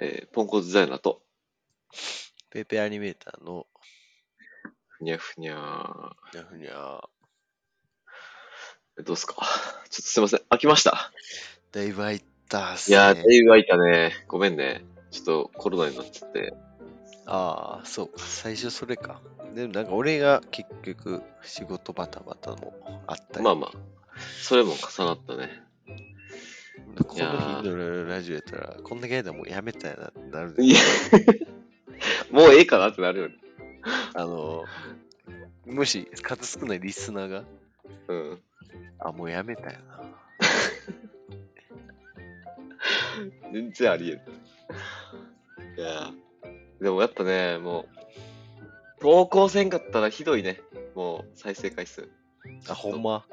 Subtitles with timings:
[0.00, 1.20] えーポンコツデザイナーと、
[2.50, 3.66] ペーペーアニメーターの
[4.88, 6.10] ふにゃふにゃー。
[6.32, 7.00] ふにゃふにゃ
[9.04, 9.34] どうっすか？
[9.90, 10.40] ちょっとすいません。
[10.50, 11.12] 飽きました。
[11.72, 13.32] だいぶ入ったっすいやー、ねだ。
[13.32, 14.24] いぶ空いたね。
[14.26, 14.84] ごめんね。
[15.10, 16.54] ちょっとコロナになっちゃって。
[17.26, 18.18] ああ、そうか。
[18.20, 19.20] 最初それか。
[19.54, 23.70] でもなんか俺が結局仕事バタバタもあったりまあまあ、
[24.42, 25.62] それも重なったね。
[27.06, 30.76] この日のラジオやったら、こんだけやったらもうやめたやなってなるでいや、
[32.30, 33.34] もうええかなってなるよね。
[34.14, 34.64] あの、
[35.66, 37.44] もし数少ないリスナーが、
[38.08, 38.40] うん。
[38.98, 40.00] あ、もうやめたやな。
[43.52, 44.16] 全然ありえん。
[44.16, 44.20] い
[45.80, 47.86] やーでもやっぱね、も
[48.98, 50.60] う、投稿せんかったらひどいね。
[50.94, 52.08] もう、再生回数。
[52.68, 53.24] あ、ほんま？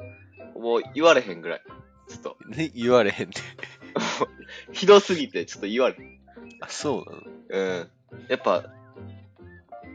[0.55, 1.61] もう言われへんぐらい。
[2.09, 3.39] ちょっと、ね、言われへんで。
[4.71, 6.19] ひどすぎて、ちょっと言われへん。
[6.61, 7.23] あ、そうなの？
[7.49, 7.89] うん。
[8.29, 8.65] やっぱ、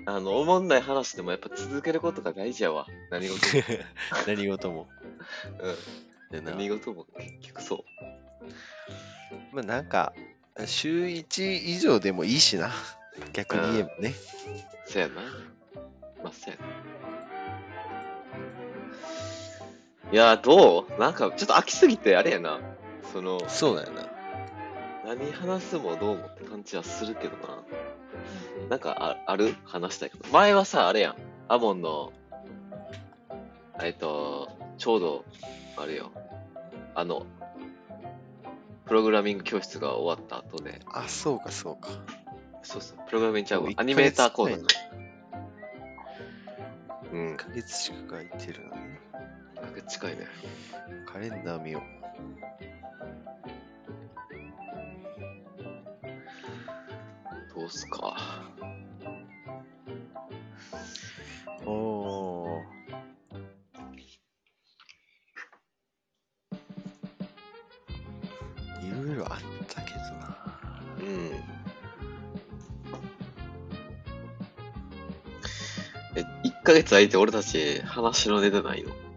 [0.04, 2.86] あの、おもんない話でもやっぱ続けることが大事やわ。
[3.10, 3.62] 何事も。
[4.26, 4.88] 何事も。
[6.30, 6.44] うん。
[6.44, 7.84] 何事も結局そう。
[9.54, 10.12] まあなんか、
[10.66, 12.72] 週1以上でもいいしな。
[13.32, 14.14] 逆に言えばね。
[14.86, 15.22] そやな。
[16.22, 17.11] まあ、そやな。
[20.12, 21.00] いやー、どう？
[21.00, 22.60] なんか、ちょっと飽きすぎて、あれやな。
[23.12, 24.08] その、そうだよな。
[25.06, 27.62] 何話すもどうもって感じはするけどな。
[28.68, 29.54] なんかあ、ある？
[29.64, 30.28] 話したいこと。
[30.28, 31.16] 前はさ、あれやん。
[31.48, 32.12] アモンの、
[33.82, 35.24] えっと、ちょうど、
[35.76, 36.12] あれよ。
[36.94, 37.26] あの、
[38.84, 41.88] プログラミング教室が終わった後で、あ、そうかそうか。
[42.62, 43.76] そうそう、プログラミングちゃうもう一。
[43.76, 44.56] わアニメーター講座。
[47.12, 47.36] うん1。
[47.36, 49.00] ヶ月しか空いてるのね。
[49.72, 50.26] なんか近いね。
[51.06, 51.82] カレンダー見よ
[57.54, 58.14] どうすか。
[61.64, 61.70] う。
[61.70, 62.62] おー。
[68.86, 70.36] いろいろあったけどな。
[71.00, 71.06] うん。
[76.14, 79.11] え、1ヶ月空いて俺たち話のネタないの？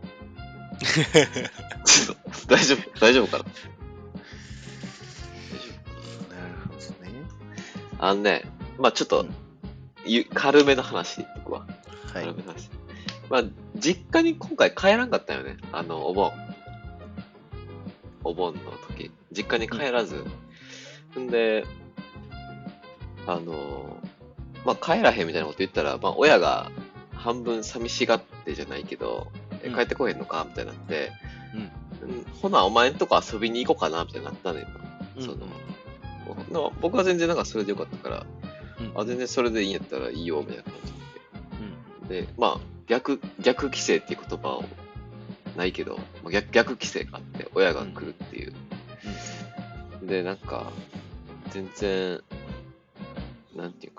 [2.48, 3.44] 大丈夫大丈夫かな？
[3.44, 3.46] 大丈夫か
[6.36, 7.22] なるほどね。
[8.00, 8.44] なあのね、
[8.78, 9.36] まあちょっとうん、
[10.06, 11.60] ゆ軽めの話言っとくわ。
[11.62, 12.24] はい。
[12.26, 12.70] 軽めの話。
[13.30, 13.44] まあ、
[13.76, 15.58] 実家に今回帰らんかったよね。
[15.72, 16.32] あの、お盆。
[18.24, 19.12] お盆の時。
[19.32, 20.24] 実家に帰らず。
[21.20, 21.66] んで、
[23.28, 23.98] あの、
[24.66, 26.72] まあ帰らへんみたいなこと言ったら、まあ親が
[27.14, 29.32] 半分寂しがってじゃないけど、
[29.72, 31.12] 帰ってこへんのかみたいになって、
[31.54, 31.62] うん。
[32.10, 34.70] うんほな、お前んとこ遊びに行こうかなみたいになったねんな。
[35.18, 35.24] うん。
[35.24, 35.46] その、
[36.52, 38.26] な僕は全然なんかそれでよかったから、
[38.80, 39.02] うん。
[39.02, 42.08] あ、全然それでいいんやったらいいよ、みたいな感うん。
[42.08, 42.22] じで。
[42.24, 44.66] で、まあ、逆、逆規制っていう言葉を、
[45.56, 48.54] ないけど、まあ逆、逆規制があって、親が来るっていう。
[50.04, 50.72] で、なんか、
[51.52, 52.22] 全然、
[53.56, 53.94] なんていう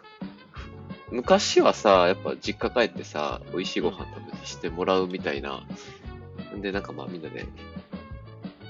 [1.11, 5.62] 昔はさ、やっぱ実家帰ってさ、美味しいご飯食べてしてもらうみたいな。
[6.61, 7.47] で、なんかまあみんなで、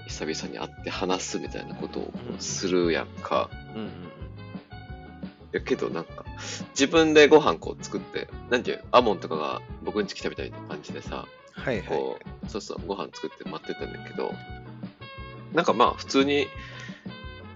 [0.06, 3.50] 久々に会って話すみたいなことをうんするやんか。
[3.74, 3.90] うんうん
[5.52, 6.24] やけどなんか、
[6.70, 11.86] 自分でご飯こう作って、なんていう、アモンとかが僕ん家来たみたいな感じでさ、はいはい。
[11.86, 14.32] こう、そうそう、ご飯作って待ってたんだけど、
[15.54, 16.46] なんかまあ普通に、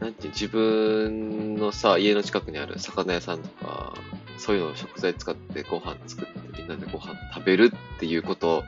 [0.01, 3.95] なんて自分のさ、家の近くにある魚屋さんとか、
[4.39, 8.63] そういうのを食材使ってご飯作ってみんなでご飯食べるっていうことを、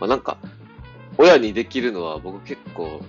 [0.00, 0.38] まあなんか、
[1.18, 3.00] 親にできるのは僕結構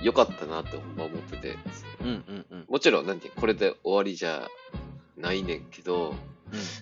[0.00, 1.58] 良かったなってほんま思ってて、
[2.00, 2.64] うんうんうん。
[2.68, 4.48] もちろん、なんてこれで終わりじゃ
[5.18, 6.14] ないねんけど、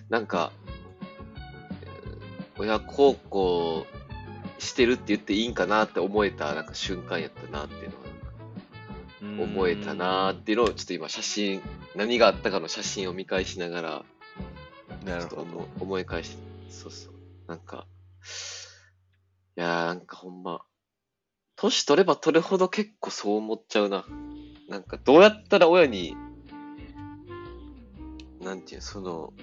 [0.09, 0.51] なんか、
[1.83, 3.85] えー親孝行
[4.59, 8.04] してるって言っていいんかなって思えたなんか瞬間やったなっていうのはうんなんか
[9.21, 11.61] 思えたなっていうのをちょっと今写真、
[11.95, 14.05] 何があったかの写真を見返しながら、
[15.05, 15.67] なるほちょっと思ど。
[15.81, 16.37] 思い返して、
[16.69, 17.13] そうそう。
[17.47, 17.87] なんか、
[19.57, 20.61] いやーなんかほんま、
[21.55, 24.05] 年取れば取るほど結構そう思っちゃうな。
[24.67, 26.15] なんかどうやったら親に、
[28.41, 29.33] なんていう、その、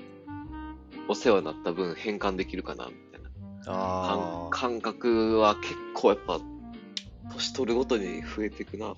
[1.08, 3.31] お世話になった分変換できるかな、みたいな。
[3.67, 6.41] あ感感覚は結構やっぱ、
[7.32, 8.88] 年取るごとに増えていくな。
[8.88, 8.97] あ、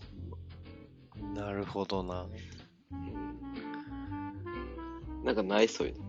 [1.34, 2.22] なるほどな。
[2.22, 2.54] うん
[5.24, 6.04] なんかないそういうの。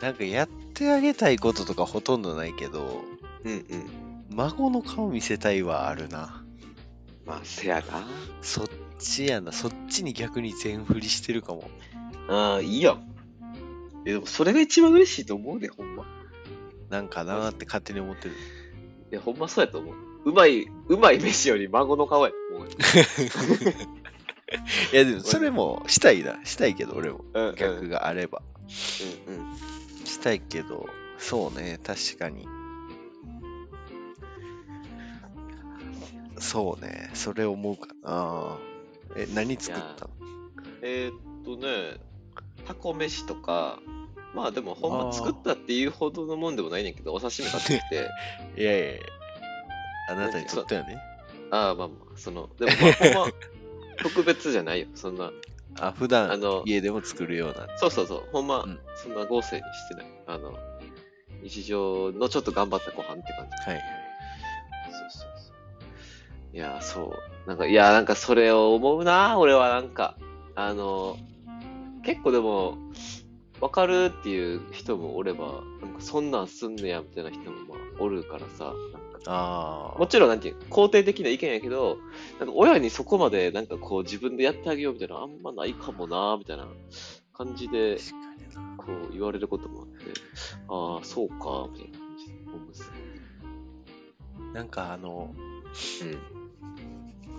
[0.00, 3.02] なんかやってあげたいこととかほとんどないけど、
[3.44, 3.66] うんうん。
[4.30, 6.44] 孫の顔見せたいはあるな。
[7.24, 8.06] まあ、せやな。
[8.42, 8.66] そっ
[8.98, 11.70] ちやな、そっちに逆に全振りしてるかも。
[12.28, 13.14] ああ、いいやん。
[14.04, 16.04] え、でもそれが一番嬉しいと思うで、ほんま。
[16.90, 18.34] なんかなーって勝手に思ってる。
[19.10, 19.94] いや、ほんまそうやと思う。
[20.24, 22.32] うまい、うまい飯より孫の顔や。
[24.92, 26.38] いや、でもそれもしたいな。
[26.44, 27.24] したいけど、俺も。
[27.34, 27.54] うん、うん。
[27.56, 28.42] 逆があれば。
[29.28, 29.56] うんうん。
[30.06, 30.88] したいけど、
[31.18, 32.46] そうね、確かに。
[36.38, 38.58] そうね、それ思うかな。
[39.16, 40.10] え、何作ったの？
[40.82, 41.98] えーっとね、
[42.66, 43.78] タコ飯とか、
[44.34, 48.10] まあでもほんま作ったっていうほどのもんでもないねんけど、お刺身買ってきて、
[48.60, 49.00] いやいや。
[50.08, 50.98] あなたにとってはね。
[51.50, 53.26] ああまあまあ、その、でもまあほんま、
[54.02, 55.30] 特別じゃないよ、そんな。
[55.80, 57.66] あ、普段あの家でも作るような。
[57.78, 60.06] そうそうそう、ほんま、うんそんな合成にしてない。
[60.26, 60.54] あの、
[61.42, 63.70] 日常のちょっと頑張ったご飯って感じ。
[63.70, 63.84] はいはい。
[64.90, 65.52] そうそうそ
[66.52, 66.56] う。
[66.56, 67.02] いや、そ
[67.46, 67.48] う。
[67.48, 70.16] なんか、いや、なんかそれを思うな、俺はなんか。
[70.54, 71.16] あの、
[72.04, 72.78] 結構でも、
[73.60, 81.98] わかるっていう人もおれば、なんかそんなんすんねや、みたいな人もまあおるからさ、なんかあもちろんなんていう肯定的な意見やけど、
[82.38, 86.66] なんか親にそこまでなんかこう自分でやってあげようみたいなあんまないかもな、みたいな
[87.32, 87.98] 感じで。
[88.76, 89.94] こう言われることもあって、
[90.68, 92.86] ああ、そうか、みたいな感じで思うんですね。
[94.52, 95.34] なんかあの、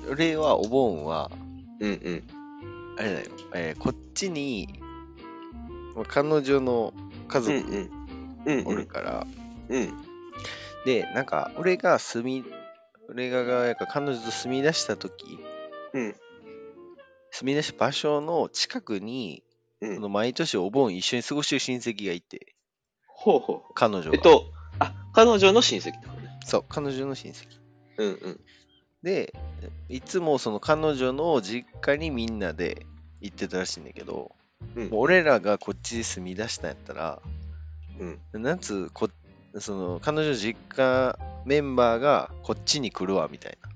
[0.03, 0.11] うん。
[0.11, 1.31] 俺はお盆は、
[1.79, 2.23] うんうん。
[2.97, 4.67] あれだよ、えーこっちに、
[5.95, 6.93] まあ彼女の
[7.27, 7.89] 家族うんうん。
[8.45, 8.67] うんうん。
[8.67, 9.27] おるから、
[9.69, 9.93] うん。
[10.85, 12.45] で、なんか、俺が住み、
[13.09, 15.39] 俺がが彼女と住み出した時
[15.93, 16.15] うん。
[17.31, 19.43] 住み出した場所の近くに、
[19.81, 22.55] うんその毎年お盆一緒に過ごしてる親戚がいて、
[23.07, 23.73] ほうほう。
[23.73, 24.11] 彼女が。
[24.13, 24.45] えっと、
[24.79, 26.29] あ、彼女の親戚ってことね。
[26.45, 27.47] そう、彼女の親戚。
[27.97, 28.39] うんうん。
[29.03, 29.33] で、
[29.89, 32.85] いつもその彼女の実家にみんなで
[33.21, 34.31] 行ってたらしいんだけど、
[34.75, 37.21] うんもう俺らがこっちで住み出したんやったら、
[38.33, 38.41] うん。
[38.41, 39.09] 夏こ、
[39.59, 43.69] その彼女の実家メンバーがこっちに来るわみたいな。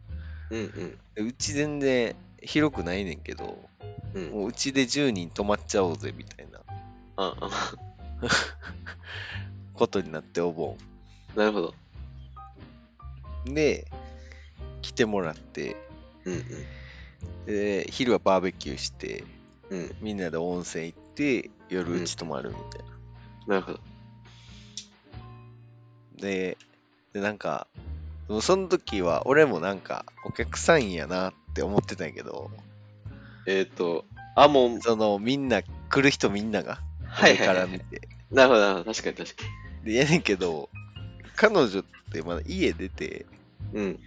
[0.52, 1.00] うんうん。
[1.16, 3.58] でうち全然広くないねんけど、
[4.14, 4.30] うん。
[4.32, 6.60] もううちで10人泊まっちゃおうぜみたいな
[7.18, 7.74] ああ、
[9.74, 10.78] ことになってお盆。
[11.36, 11.74] なるほど。
[13.46, 13.88] で、
[14.82, 15.76] 来てもらって、
[16.26, 16.46] うん
[17.46, 19.24] で、昼はバーベキューして、
[19.70, 19.80] うん。
[19.80, 19.96] うん。
[20.02, 22.66] みんなで温泉行って、夜うんうち泊まるみたい
[23.48, 23.56] な。
[23.56, 23.89] なるほど。
[26.22, 26.58] で、
[27.14, 27.68] で、なんか、
[28.42, 32.52] その時は俺もなんかお客さんやなって思ってたんやけど、
[33.48, 34.06] えっ、と、
[34.36, 37.80] あ、もう、そのみんな、来る人みんなが、はいはいから見。
[37.80, 38.08] て。
[38.32, 38.94] なるほど、なるほど。
[38.94, 39.44] 確かに確か
[39.84, 40.70] で、やねんけど、
[41.36, 43.26] 彼女ってまだ家出て
[43.74, 43.80] に。
[43.80, 44.00] うん。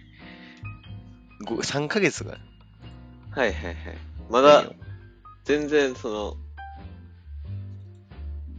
[1.43, 2.37] ご3ヶ月が。
[3.31, 3.75] はいはいはい。
[4.29, 4.71] まだ、
[5.43, 6.37] 全然、その、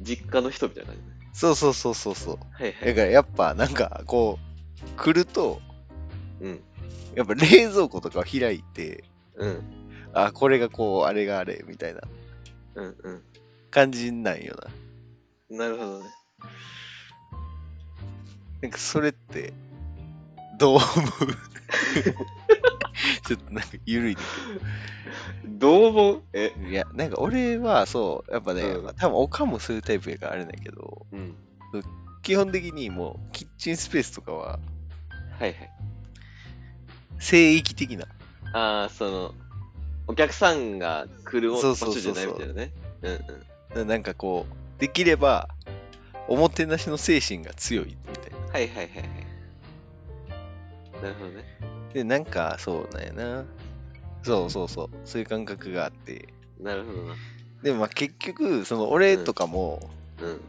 [0.01, 1.14] 実家の人みたいな感じね。
[1.35, 2.39] そうそうそうそうそう。
[2.53, 2.87] はいはい。
[2.87, 5.61] だからやっぱなんかこう、来ると、
[6.41, 6.63] うん。
[7.15, 9.05] やっぱ冷蔵庫とかを開いて、
[9.37, 9.63] うん。
[10.13, 12.01] あ、これがこう、あれがあれ、みたいな
[12.77, 13.23] うんうん。
[13.71, 14.57] 感じなんよ
[15.51, 15.57] な。
[15.59, 16.11] なるほどね。
[18.63, 19.53] なんかそれって、
[20.59, 20.85] どう思う？
[23.27, 24.21] ちょっとなんか緩いね
[25.45, 26.23] どう思う？
[26.33, 26.49] え？
[26.49, 26.69] んけど。
[26.69, 31.35] いや、なんか俺はそう、やっぱね、うん多分おかんもそういうタイプやからあれだけど、うん。
[32.23, 34.59] 基本的にもうキッチンスペースとかは
[35.39, 35.55] はいはい。
[37.19, 38.07] 聖域的な。
[38.53, 39.35] ああ、その、
[40.07, 42.73] お客さんが来る場所じゃないみたいなね。
[43.03, 43.21] うんうん。
[43.81, 45.49] ななんかこう、できれば、
[46.29, 48.39] おもてなしの精神が強いみたいな。
[48.53, 48.93] はいはいはいはい。
[51.03, 51.45] なるほどね。
[51.95, 53.45] で、なんかそうなんやな。
[54.25, 54.91] そうそうそう。
[55.05, 56.29] そういう感覚があって。
[56.61, 57.15] なるほどな。
[57.63, 60.41] でもまあ結局、その俺とかも、うん。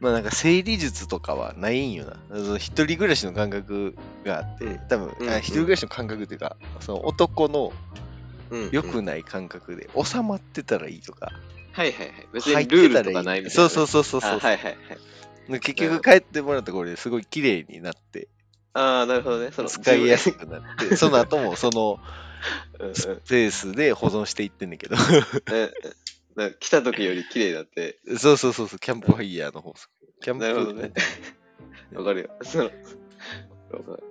[0.00, 2.16] まあなんか整理術とかはないんよな。
[2.30, 7.72] その一人暮らしの感覚があって、うん多分、うんあ一人暮らしの感覚っていうか、その男の
[8.50, 8.70] うん。
[8.72, 11.30] 良くうんない感覚で、収まってたらいいとか、
[11.72, 12.28] はいはいはい。
[12.32, 14.30] 別にルールとかないみたいな、そうそうそうそうそう。
[14.30, 14.78] あはいはいはい。
[15.52, 18.28] で結局帰ってもらった頃ですごい綺麗になって、
[18.78, 19.50] ああ、なるほどね。
[19.50, 21.98] その使いやすくなって、その後もその
[22.78, 27.98] うんうんスペースで保存していってんだけど、う来た時より綺麗だって。
[28.16, 29.92] そうそうそうそう、キャンプファイヤーの法則。
[30.20, 30.92] キャンプなるほどね。
[31.92, 32.30] わかるよ。
[32.42, 34.04] その、わかる。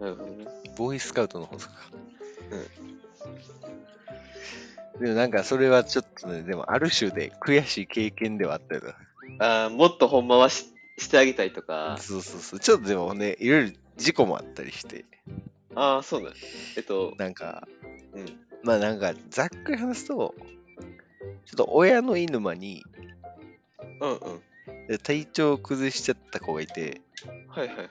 [0.00, 0.46] なるほどね。
[0.76, 1.90] ボーイスカウトの法則か。
[5.00, 8.82] でもなんかそれはちょっとね、でもある種で悔しい経験ではあったよ
[9.40, 10.66] ああ、もっとほんまはし
[10.98, 11.98] してあげたいとかな。。
[11.98, 12.60] そうそうそう。
[12.60, 15.04] ちょっとでもね、いろいろ事故もあったりして、
[15.74, 16.32] ああ、そうだ。
[16.76, 17.66] えっと、なんか、
[18.14, 18.26] うん。
[18.62, 20.34] まあなんか、ざっくり話すと、
[21.46, 22.84] ちょっと親の犬間に
[24.00, 24.42] うんうん。
[24.86, 27.00] で体調を崩しちゃった子がいて、
[27.48, 27.88] はいはいはい。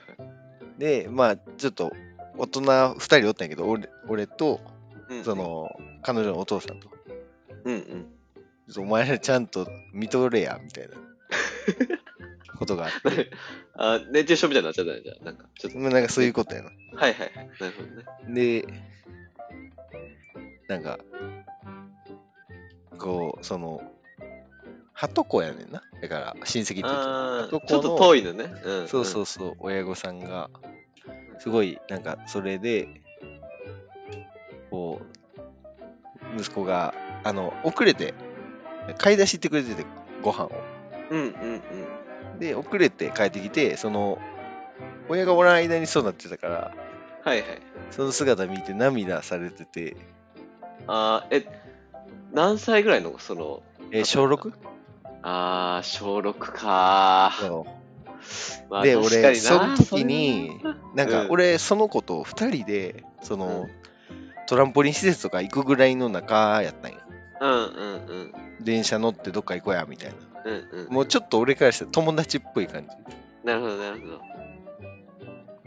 [0.78, 1.92] で、まあちょっと
[2.36, 4.60] 大人2人おったんやけど、俺俺と、
[5.08, 5.68] うんそ、の、
[6.02, 6.88] 彼女のお父さんと、
[7.64, 8.82] うんうん。
[8.82, 10.94] お前らちゃんと見とれや、みたいな
[12.68, 13.30] ことがあって、
[13.74, 15.24] あ、熱中症みたいになっちゃったね、じゃあ。
[15.24, 15.78] なんか、ちょっと。
[15.78, 16.70] まあなんかそういうことやな。
[16.94, 17.50] はいはいはい。
[17.58, 18.04] なるほどね。
[18.34, 18.66] で、
[20.68, 20.98] なんか、
[22.98, 23.82] こう、その、
[24.92, 25.82] 鳩子やねんな。
[26.02, 28.52] だから、親戚っていうか、ああ、鳩子ちょっとの遠いのね。
[28.62, 28.88] うん。
[28.88, 30.50] そうそうそう、親御さんが、
[31.38, 32.88] すごい、なんか、それで、
[34.70, 35.00] こ
[36.36, 36.94] う、息子が、
[37.24, 38.14] あの、遅れて、
[38.98, 39.86] 買い出し行ってくれてて、
[40.22, 40.52] ご飯を。
[41.10, 41.20] うん。
[41.20, 42.07] うんうんうん。
[42.38, 44.18] で、遅れて帰ってきて、その、
[45.08, 46.74] 親がおらん間にそうなってたから、
[47.24, 47.62] はいはい。
[47.90, 49.96] その姿見て涙されてて、
[50.86, 51.46] あーえ、
[52.32, 54.52] 何歳ぐらいの、その、え、小 6?
[55.22, 57.32] あー、小6か
[58.70, 60.60] まあで、俺、その時に、
[60.94, 63.78] なんかうん俺、その子と2人で、その、うん
[64.48, 66.98] トランポリン施設とか行くぐらいの中やったんよ。
[67.42, 67.62] うんうんう
[68.28, 68.32] ん。
[68.60, 70.16] 電車乗ってどっか行こうや、みたいな。
[70.44, 70.92] うんうん。
[70.92, 72.86] もうちょっと俺からしたら友達っぽい感
[73.44, 74.20] なるほどなるほど。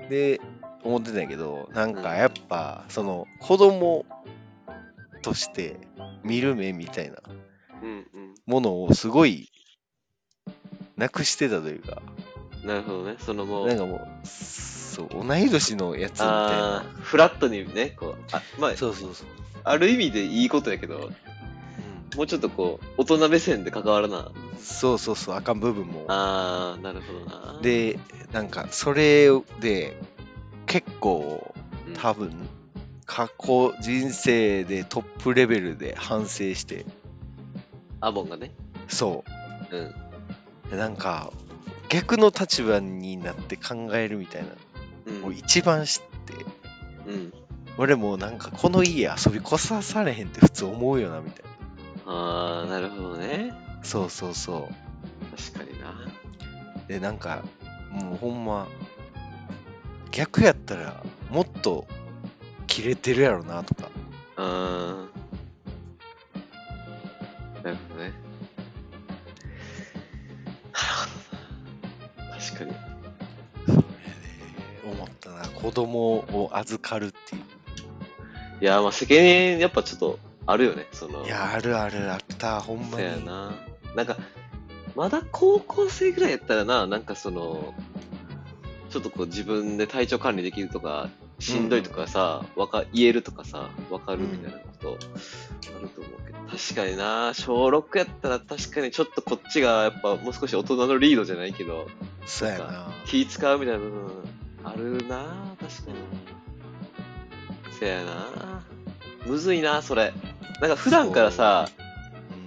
[0.03, 0.09] じ。
[0.09, 0.41] で、
[0.83, 4.05] 思ってたんやけど、なんかうんやっぱ、その、子供
[5.21, 5.77] として
[6.23, 7.17] 見る目みたいな。
[8.45, 9.49] ものをすごい、
[10.97, 12.01] なくしてたというか、
[12.63, 13.15] なるほどね。
[13.19, 16.85] そのもう、なんかもう、そう、同い年のやつみたいな。
[16.99, 19.27] フラットにね、こう、あまあ、そうそうそう。
[19.63, 21.15] ある意味でいいことやけど、うん
[22.15, 24.31] もうちょっとこう、大人目線で関わらな。
[24.59, 26.05] そうそうそう、あかん部分も。
[26.09, 27.99] あー、なるほどな。、で、
[28.31, 29.97] なんか、それで、
[30.65, 31.53] 結構、
[31.87, 32.31] うん、多分、
[33.05, 36.85] 過去人生でトップレベルで反省して、
[37.99, 38.51] アボンがね。
[38.87, 39.23] そ
[39.71, 39.93] うん。
[40.71, 40.75] う。
[40.75, 41.31] なんか、
[41.89, 44.49] 逆の立場になって考えるみたいな、
[45.07, 45.21] うん。
[45.21, 46.33] もう一番知って、
[47.09, 47.33] うん。
[47.77, 51.45] 俺もうなんか、この家遊びこさされへんって普通思うよな、みたい
[52.11, 52.61] な。
[52.61, 53.53] あー、なるほどね。
[53.83, 54.69] そうそうそ
[55.53, 55.89] 確かにな。
[55.91, 56.87] う。
[56.87, 57.43] で、なんか、
[57.91, 58.67] もうほんま、
[60.11, 61.87] 逆やったら、もっと、
[62.67, 63.89] 切れてるやろな、とか。
[64.37, 65.09] うーん。
[67.63, 68.03] なるほどね。
[68.03, 68.13] なる
[70.95, 72.39] ほどな。
[72.39, 72.91] 確かに。
[74.83, 77.41] 思ったな子供を預かるっていう
[78.61, 80.87] いや、まあ責任やっぱちょっとあるよね。
[80.91, 81.25] その。
[81.25, 83.53] いやあるあるあったほんまそうやにな。
[83.95, 84.17] なんか、
[84.95, 87.73] まだ高校生ぐらいやったらな、なんかその、
[88.89, 94.97] ちょっとこう自分で体調管理できるとか、しんどいとかさ、わか言えるとかさ、わかるみたいなこと
[95.77, 101.87] あると思うけど、確かにな、小6やったら確かにちょっとこっちがやっぱもう少し大人のリードじゃないけど、
[102.25, 104.11] そうやな気使うみたいな部分
[104.63, 105.97] あるな、確かに。
[107.79, 108.61] せやな。
[109.25, 110.13] むずいな、それ。
[110.61, 111.69] なんか普段からさ、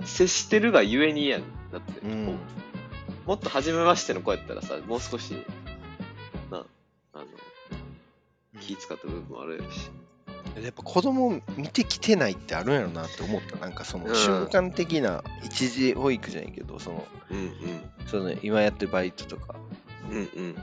[0.05, 1.43] 接してるがゆえにやん。
[1.73, 2.39] だって、うん、うん
[3.27, 5.35] もっと初めましての子やったらさ、もう少し、
[6.51, 6.67] な、
[7.15, 7.25] あの、
[8.61, 9.91] 気使った部分もあるやろし。
[10.63, 17.53] やっぱ子供見てきてないってあるんやろなって思ったなんかそのうん瞬間的な一時保育じゃないけどそのうん
[18.07, 19.57] その今やってるバイトとか
[20.09, 20.17] うん。
[20.17, 20.57] うん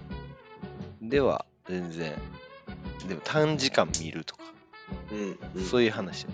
[1.01, 1.09] うん。
[1.09, 2.13] では全然
[3.07, 4.43] でも短時間見るとか、
[5.11, 5.63] うん、うん。
[5.63, 6.25] そういう話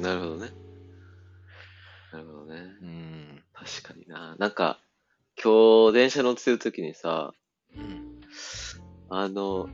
[0.00, 0.50] なるほどね。
[2.12, 2.60] なるほどね。
[2.82, 4.36] うん確かにな。
[4.38, 4.78] なんか、
[5.42, 7.32] 今日電車乗ってる時にさ、
[7.76, 8.20] うん
[9.08, 9.68] あの、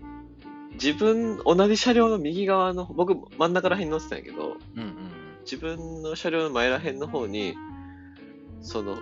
[0.75, 5.13] 自分、同じ車両の右側の、僕真ん中ら辺に乗ってたんやけど、うん
[5.43, 7.55] 自分の車両の前ら辺の方に、
[8.61, 8.97] その、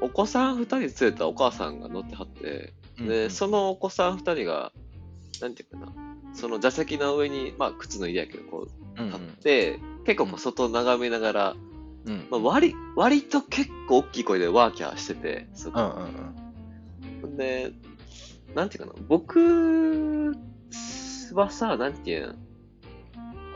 [0.00, 4.72] お子さん二人連れたお母さんが乗ってはって、うんで、そのお子さん二人が、
[5.40, 5.92] なんていうかな、
[6.34, 11.56] その座席の上に、まあ、靴脱いでやけど、こう、うん立って、結構こう外眺めながら、
[12.06, 12.26] うん。
[12.30, 17.72] まあ、割、割と結構大きい声でワーキャーしてて、そこうんうんで、
[18.54, 20.34] なんていうかな、僕
[21.34, 22.34] はさ、なんていうの、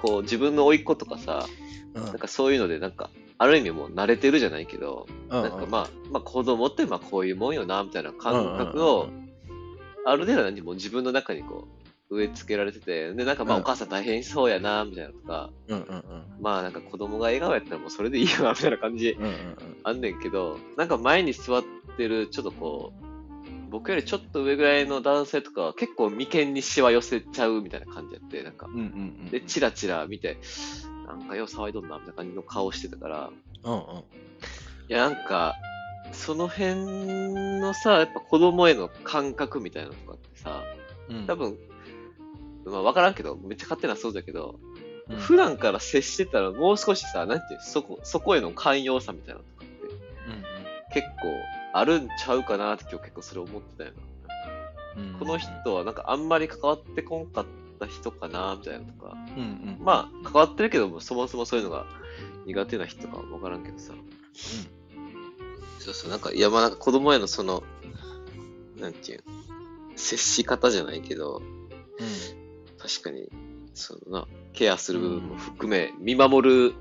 [0.02, 1.46] こう自分の甥っ子とかさ、
[1.94, 2.04] うん。
[2.04, 9.08] なんかそういうので、なんか、ある意味もう慣れてるじゃないけど、うんなんかまあ、まあ子供ってまあこういうもんよな、みたいな感覚を、
[10.06, 13.62] ある程度何自分の中にこう、植え付けられてて、で、なんかまあうん。
[13.62, 16.24] お母さん大変そうやな、みたいなとか、うんうんうん。
[16.40, 19.16] まあなんか子供が笑顔やったらもうそれでいいよな、みたいな感じ
[19.82, 21.64] あんねんけど、なんか前に座っ
[21.96, 23.04] てる、ちょっとこう、
[23.70, 28.82] 僕よりちょっと上ぐらいの男性とかは結構眉間にシワ寄せちゃうみたいな感じやって、なんか、うんうんう
[29.26, 30.38] んで、チラチラ見て、
[31.08, 33.30] なんかよう騒いどんなみたいな感じの顔してたから、
[33.64, 33.80] うんうん。
[33.80, 33.82] い
[34.88, 35.54] や、なんか、
[36.12, 40.62] その辺のさ、やっぱ子供への感覚みたいなのとかってさ、
[41.08, 41.26] うん。
[41.26, 41.58] 多分、
[42.64, 44.58] まあ分からんけど、めっちゃ勝手なそうだけど、
[45.08, 51.28] うん、普段から接してたらもう少しさ、なんていう、そこ、そこへの寛容さみたいなのとかって結構
[51.72, 53.96] あるんちゃうかなって今日結構それ思ってたよな。
[54.96, 57.44] うんうん、この人はなんかあんまり関わってこんかっ
[57.80, 59.12] た人かなみたいなとか。
[59.36, 59.78] うんうん。
[59.80, 61.86] まあ、関わってるけども、そもそもそういうのが
[62.46, 63.92] 苦手な人かわからんけどさ。
[65.80, 67.62] そうそう、なんか、いや、まあなんか子供へのその、
[68.78, 69.24] なんていう、
[69.96, 71.42] 接し方じゃないけど、
[72.86, 73.30] 確かに、
[73.72, 76.74] そのな、ケアする部分も含め、見守る、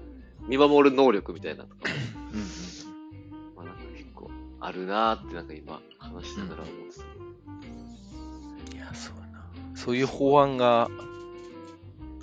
[0.50, 1.76] 見守る能力みたいなとか、
[2.34, 2.40] うん。
[2.40, 4.30] うんまあなんか結構
[4.60, 7.04] あるなーってなんか今話しながら思ってた。
[7.06, 8.78] うん。
[8.78, 9.48] いや、そうやな。
[9.76, 10.90] そういう法案が、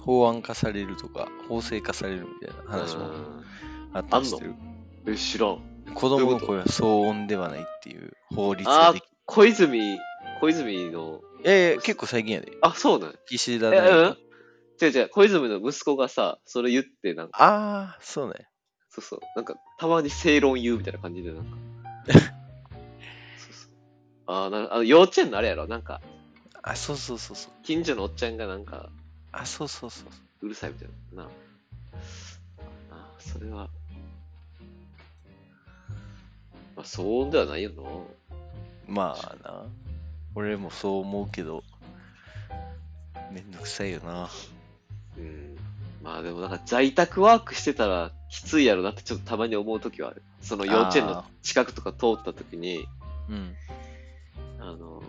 [0.02, 3.44] 法案化されるとか、法制化されるみたいな話もうん
[3.94, 4.54] あったりしてる。
[5.06, 5.58] え、知らん。
[5.94, 9.98] 子供の声は騒音ではないっていう法律があでき小泉、
[10.40, 12.52] 小泉の、いやいや、結構最近やで。
[12.60, 14.06] あ、そうなん岸田え、内うん？
[14.12, 14.16] 閣。
[14.82, 18.48] 違う違う、小泉の息子がさ、それ言って、なんか、ああ、そうね。
[18.88, 21.56] そうそう、なんか、たまに正論言うみたいな感じで、なんか。
[23.36, 23.70] そうそう。
[24.26, 26.00] あーなあの、幼稚園のあれやろ、なんか、
[26.62, 27.52] あ、そうそうそうそう。
[27.62, 28.90] 近所のおっちゃんがなんか、
[29.32, 30.08] あ、そうそうそう。
[30.46, 31.24] うるさいみたいな。
[31.24, 31.30] な
[32.90, 33.68] あ、それは、
[36.76, 37.82] まあ、騒音ではないよな。
[38.86, 39.66] まあな。
[40.34, 41.62] 俺もそう思うけど、
[43.32, 44.28] めんどくさいよな。
[45.16, 45.56] うん。
[46.02, 50.22] まあでもなんか在宅ワークしてたらきついやろなってちょっとたまに思うときはある。
[50.40, 52.86] その幼稚園の近くとか通ったときに、
[53.28, 53.54] うん。
[54.58, 55.02] あの、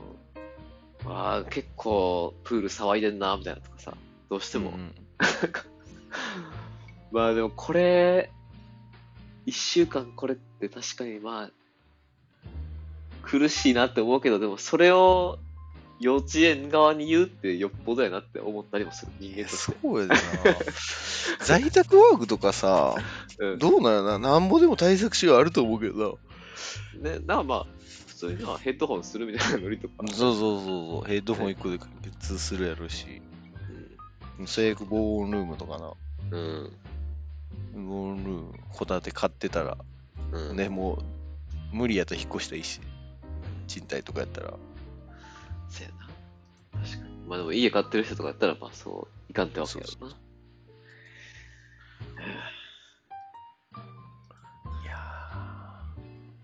[1.05, 3.93] ああ、結構プール騒いでんな、みたいなとかさ、
[4.29, 4.71] どうしても。
[4.71, 4.95] うん
[7.11, 8.31] まあでもこれ、
[9.45, 11.51] 一週間これって確かにまあ、
[13.31, 15.39] 苦しいなって思うけど、でもそれを
[16.01, 19.77] 幼稚園側に言うってよっぽどやなって思ったりもする、人間として。
[19.81, 20.19] そうやでな。
[21.45, 22.95] 在宅ワークとかさ、
[23.39, 26.19] うんどうなんやな、なんぼでも対策しがあると思うけど
[26.99, 27.67] ね、なんかまあ、
[28.07, 30.03] 普通になヘッドホンするみたいなノリとか。
[30.03, 30.11] な。
[30.11, 33.21] そうそうそうそう、ヘッドホン1個で完結するやろし、
[34.45, 35.93] 最悪防音ルームとかな。
[36.31, 36.71] うん。
[37.73, 39.77] 防音ルーム、ホタテ買ってたら、
[40.33, 40.49] うん。
[40.49, 40.57] うん。
[40.57, 40.95] ね、も
[41.73, 42.81] う、無理やったら引っ越したいし、
[43.67, 44.53] 賃貸とかやったら。
[45.69, 46.07] せやな。
[46.79, 47.11] 確かに。
[47.27, 50.13] まあでも家買ってる人とかやったら、まあそう、いかんってわけやろな。
[54.83, 54.97] いや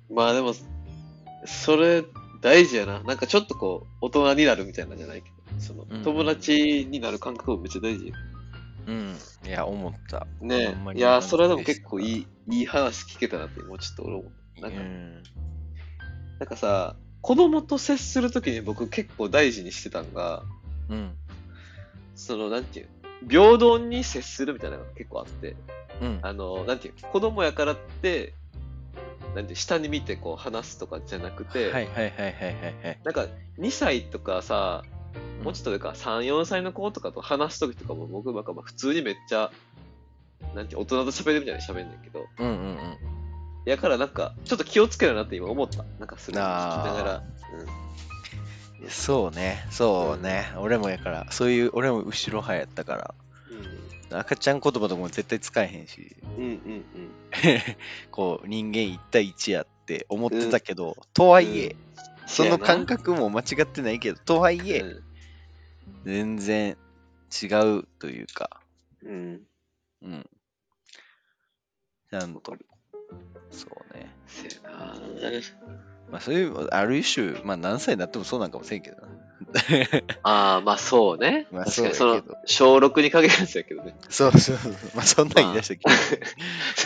[0.10, 0.54] まあでも、
[1.46, 2.04] それ
[2.42, 3.02] 大事やな。
[3.04, 8.06] なんかちょっとこう、大人になるみたいなんじゃないけど、そのうん、友達になる感覚もめっちゃ大事。
[8.06, 8.14] ー
[8.88, 9.18] うん。
[9.48, 10.28] いや、思った。
[10.42, 14.32] ねほんまにいや、それはでも結構いい、いい話聞けたなって、もうちょっと俺も。
[14.62, 15.24] なんか、うん。
[16.40, 20.44] なんかさ、子供と接するときに僕結構大事にしてたんが、
[20.90, 21.16] うん。
[22.16, 22.90] その、なんていう、
[23.30, 25.56] 平等に接するみたいなのが結構あって、
[26.02, 26.20] うん。
[26.22, 28.34] あの、なんていう、子供やからって、
[29.36, 31.70] なんて下に見てこう話すとかじゃなくて。
[33.04, 33.28] なんか
[33.60, 34.84] 2歳とかさ、
[35.44, 39.52] もうちょっとでか、3、4歳の子とかと話すときとかも僕なんかまあ普通にめっちゃ、
[40.56, 43.17] なんて大人と喋るみたいに喋んねんけど、うんうんうん。
[43.68, 45.84] やからなんか、ちょっと気をつけるなって今思った。
[46.00, 47.24] なんかそれ聞きながら。
[48.88, 50.46] そうね、そうね。
[50.58, 56.44] 俺もやから、そういう、俺も後ろ派やったから、赤ちゃん言葉とかも絶対使えへんし、うん。
[56.44, 57.12] うんうん
[58.10, 61.88] こう、人間1対1やって思ってたけど、とはいえ、うん
[62.30, 65.04] その感覚も間違ってないけど、とはいえ、うん。
[66.06, 66.78] 全然
[67.42, 67.46] 違
[67.80, 68.62] うというか、
[69.02, 69.42] うん。
[70.02, 70.30] うん。
[72.10, 72.56] ちゃんと。
[73.52, 74.14] そうね。
[74.28, 74.96] せやな
[76.12, 79.08] まあそういう、ある種、まあ何歳になってもそうなんかもせんけどな。
[80.24, 81.48] ああ、まあそうね。
[81.52, 83.94] まあ確かに、その小6に限るやつやけどね。
[84.10, 84.74] そうそうそう。
[84.96, 85.96] まあそんなん言い出したけど。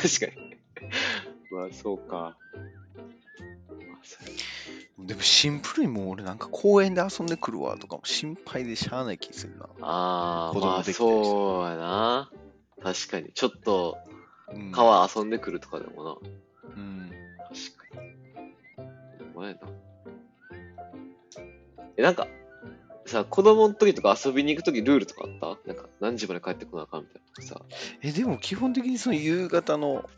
[0.02, 0.58] 確かに。
[1.52, 2.16] まあそうか。
[2.16, 2.36] まあ
[4.04, 4.18] そ
[5.02, 9.66] うでもシンプルにもう俺なんか公園で遊んでくるわとかも心配でしゃあない気するな。
[9.82, 12.32] ああ、子供まあそうやな。
[12.84, 13.32] 確かに。
[13.34, 13.98] ちょっと
[14.54, 16.18] うん川遊んでくるとかでもな。
[16.76, 17.12] うん。
[17.50, 19.32] 確かに。
[19.36, 19.60] お前な。
[21.98, 22.28] え、なんか、
[23.06, 25.68] さ、子供の時とか遊びに行く時ルールとかあった？
[25.68, 27.62] なんか、何時まで帰ってこなあかんみたいなさ。
[28.02, 30.10] え、でも基本的にその夕方の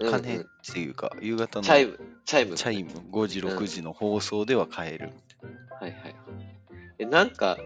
[0.00, 2.56] うんうん鐘っていうか、夕方のチャイム、チャイム。
[2.56, 5.12] チャイム5時、うん6時の放送では帰る。
[5.80, 6.14] はいはいはい。
[6.98, 7.58] え、なんか、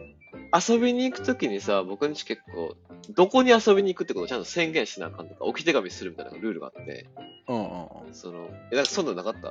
[0.69, 2.77] 遊びに行くときにさ、僕んち結構、
[3.15, 7.07] どこに遊びに行くってことをちゃんと宣言しなあかんとか、置き手紙するみたいなルールがあって、
[7.49, 7.63] うんうん
[8.07, 8.15] うん。
[8.15, 9.49] その、え、なんかそんなのなかった？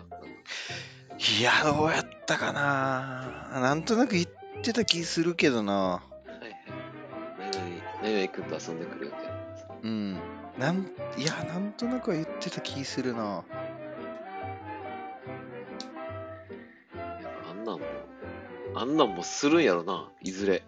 [1.40, 4.26] いや、どうやったかななんとなく言っ
[4.62, 6.02] てた気するけどなは
[6.42, 6.54] いはい。
[7.40, 9.34] 何々、何々君と遊んでくるみたいな。
[9.84, 10.14] うん。
[10.58, 13.44] なん、いや、なんとなくは言ってた気するな
[18.80, 20.64] あんなんもするんやろな、いずれ。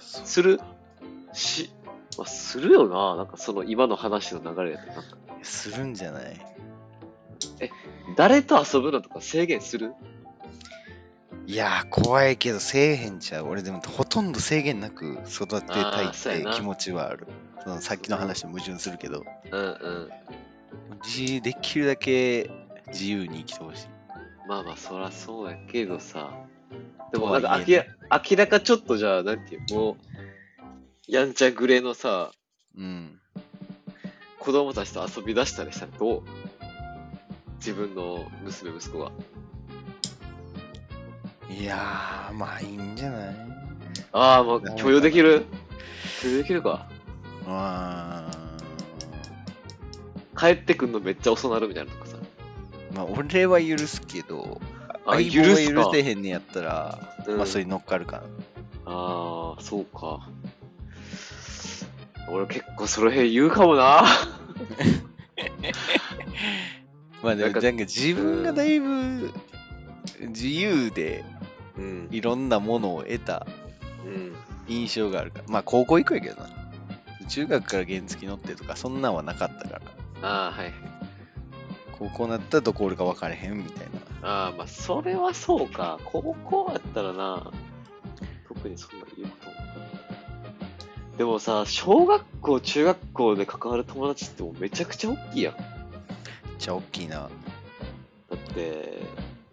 [0.00, 0.60] する？
[1.32, 1.70] し、
[2.18, 5.02] まあ、するよな、なんかその今の話の流れやと、なんか、
[5.42, 6.40] するんじゃない
[8.16, 9.94] 誰と遊ぶのとか制限する？
[11.46, 13.46] いやー、怖いけど、せえへんちゃう。
[13.46, 17.28] 俺でも、ほとんど制限なく育てたいって気持ちはある。
[17.62, 20.10] そのさっきの話と矛盾するけど、うんうん。
[21.04, 22.50] じできるだけ
[22.88, 23.93] 自由に生きてほしい。
[24.46, 26.32] まあまあ、そらそうやけどさ。
[27.12, 27.84] でもなんか明ら
[28.28, 29.96] 明らかちょっとじゃあ、なんていう、もう、
[31.06, 32.30] やんちゃぐれのさ、
[32.76, 33.20] うん。
[34.38, 36.22] 子供たちと遊び出したりしたらどう？
[37.56, 39.10] 自分の娘息子が。
[41.48, 43.34] いやー、まあいいんじゃない？
[44.12, 45.46] ああ、もう許容できる？
[46.22, 46.86] 許容できるか。
[47.46, 48.30] まあ、
[50.38, 52.03] 帰ってくんのめっちゃ遅なるみたいなとかさ。
[52.94, 54.60] まあ、俺は許すけど、
[55.04, 56.02] あ、相棒許す許せ。
[56.02, 58.22] へんねやったら、うんまあそれに乗っかるかな。
[58.86, 60.28] ああ、そうか。
[62.30, 64.04] 俺結構その辺言うかもな。
[67.22, 69.32] まあでもなんか自分がだいぶ
[70.20, 71.24] 自由で
[71.76, 72.08] うん。
[72.10, 73.46] いろんなものを得た
[74.06, 74.34] うん。
[74.68, 75.44] 印象があるから。
[75.48, 76.48] まあ高校行くやけどな。
[77.28, 79.80] 中学から原付乗ってとかそんなんはなかったか
[80.22, 80.28] ら。
[80.28, 80.72] ああ、はい。
[81.98, 83.86] 高校なったらどこおるか分かれへんみたい
[84.20, 84.28] な。
[84.28, 86.00] ああ、まあ、それはそうか。
[86.04, 87.52] 高校やったらな、
[88.48, 89.36] 特にそんな言うこ
[91.12, 91.18] と。
[91.18, 95.56] でもさ、小学校、中学校で関わる友達ってもうめちゃくちゃ大きいやん。
[95.56, 97.26] だめっちゃ大きいな。
[97.26, 97.30] っ
[98.54, 99.02] て、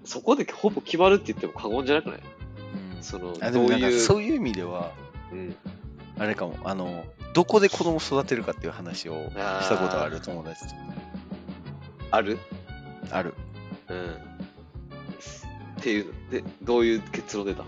[0.04, 2.22] そこでほぼ決まるって言っても過言じゃなくない？
[2.96, 4.00] うんその、あでもなんかどういう。
[4.00, 4.92] そういう意味では、
[5.32, 5.56] うん。
[6.18, 10.74] あれかも、あの、どこで子供育てるかっていう話をしたことある友達と。
[12.12, 12.38] ある？
[13.12, 13.34] ある。
[13.90, 14.12] うん。
[15.80, 16.12] っていうの。
[16.30, 17.64] で、どういう結論出た？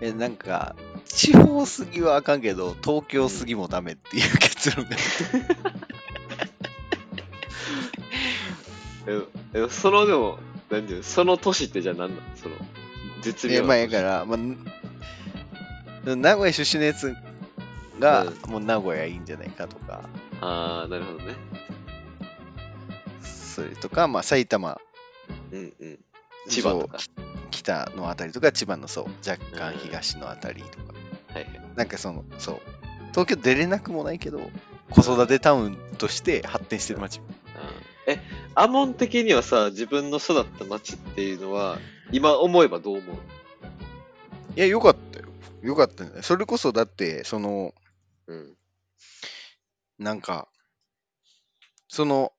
[0.00, 4.90] え、なんか、地方すぎはあかんけど、東京すぎもダメっていう結論が。
[9.08, 9.20] え、
[9.54, 10.38] えそのでも、
[10.70, 11.02] 何ていうの？
[11.04, 12.56] その都市ってじゃあ何なのその、
[13.22, 14.58] 絶いや、妙なまあ、やから、まあ、ん
[16.20, 17.14] 名古屋出身のやつ
[17.98, 20.02] が、うもう名古屋いいんじゃないかとか、
[20.40, 21.34] ああ、なるほどね。
[23.56, 24.78] それとか、まあ、埼玉、
[25.50, 25.98] うんうん。
[26.46, 26.98] 千葉とか。
[27.50, 30.92] 北のあたりとか、千葉のそう、若干東のあたりとか、
[31.32, 31.60] はいはい。
[31.74, 32.60] なんかその、そう、
[33.12, 34.50] 東京出れなくもないけど、
[34.90, 37.22] 子育てタウンとして発展してる街。
[37.54, 38.20] あーえ、
[38.54, 41.78] アモン的にはさ、自分の育った町っていうのは、
[42.12, 43.16] 今思えばどう思う？
[44.54, 45.24] いや、よかったよ。
[45.62, 46.20] よかったね。
[46.20, 47.72] それこそ、だって、その、
[48.26, 48.54] うん。
[49.98, 50.46] なんか、
[51.88, 52.34] その、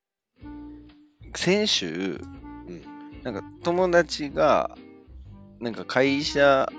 [1.36, 2.22] 先週、
[2.68, 4.78] うんなんか友達が、
[5.60, 6.72] なんか会社、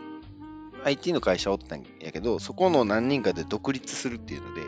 [0.84, 4.62] IT の会社おったんやけど、そこの何人かで独立するっていうので、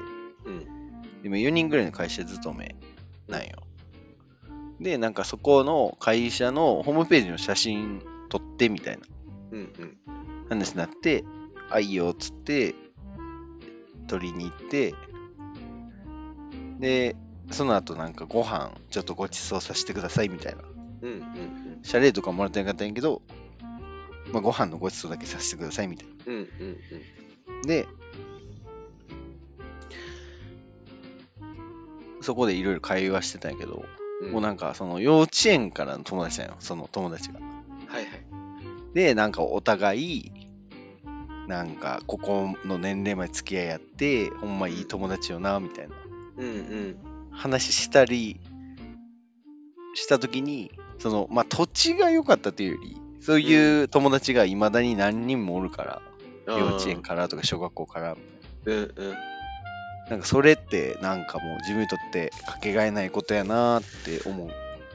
[0.45, 0.67] うん。
[1.25, 2.77] 今4人ぐらいの会社勤め
[3.29, 3.49] なんよ。
[4.81, 9.03] で、なんかそこの会社のホームページの写真撮ってみたいな
[9.53, 9.99] うんうん。
[10.51, 11.25] 話になって、
[11.71, 12.75] あ、いいよっつって、
[14.07, 14.95] 撮りに行って、
[16.79, 17.17] で、
[17.51, 20.63] その後なんかご飯ちょっとご馳走させてくださいみたいな。
[21.03, 21.21] うんうん
[21.83, 23.23] 謝礼とかもらってなかったんやけど、
[24.33, 26.35] まあ、ご飯のご馳走だけさせてくださいみたいうん。
[26.35, 26.79] うんうん
[27.63, 27.67] な。
[27.67, 27.89] で、
[32.21, 33.85] そこでいろいろ会話してたんやけど、
[34.23, 34.33] うん。
[34.33, 37.41] もうなんかその幼稚園からの友達なんよ、その友達が。
[37.41, 38.07] はいはい。
[38.95, 40.33] で、なんかお互い、
[41.49, 45.95] なんかここの年齢まで付き合いやって、ほんまいい友達よな、みたいな
[46.37, 47.10] うんうん。
[47.33, 48.41] 話したり
[49.95, 56.03] したときに、その、まあ土地が良かったというより、そういう友達がいまだに何人もおるから、
[56.47, 58.17] あー幼稚園からとか小学校から、
[58.65, 59.15] うんうん。
[60.11, 64.49] なんかそれってなんかもう自分にとってかけがえないことやなって思う